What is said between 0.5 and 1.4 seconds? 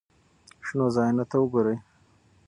شنو ځایونو ته